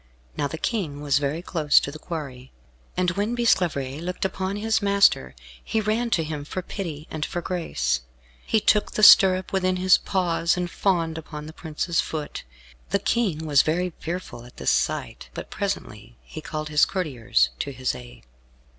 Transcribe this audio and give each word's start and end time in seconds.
Now 0.35 0.47
the 0.47 0.57
King 0.57 1.01
was 1.01 1.19
very 1.19 1.43
close 1.43 1.79
to 1.79 1.91
the 1.91 1.99
quarry, 1.99 2.51
and 2.97 3.11
when 3.11 3.35
Bisclavaret 3.35 4.01
looked 4.01 4.25
upon 4.25 4.55
his 4.55 4.81
master, 4.81 5.35
he 5.63 5.79
ran 5.79 6.09
to 6.09 6.23
him 6.23 6.43
for 6.43 6.63
pity 6.63 7.07
and 7.11 7.23
for 7.23 7.39
grace. 7.39 8.01
He 8.43 8.59
took 8.59 8.93
the 8.93 9.03
stirrup 9.03 9.53
within 9.53 9.75
his 9.75 9.99
paws, 9.99 10.57
and 10.57 10.71
fawned 10.71 11.19
upon 11.19 11.45
the 11.45 11.53
prince's 11.53 12.01
foot. 12.01 12.43
The 12.89 12.97
King 12.97 13.45
was 13.45 13.61
very 13.61 13.93
fearful 13.99 14.43
at 14.43 14.57
this 14.57 14.71
sight, 14.71 15.29
but 15.35 15.51
presently 15.51 16.17
he 16.23 16.41
called 16.41 16.69
his 16.69 16.83
courtiers 16.83 17.49
to 17.59 17.71
his 17.71 17.93
aid. 17.93 18.25